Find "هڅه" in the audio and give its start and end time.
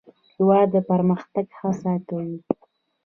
1.59-1.93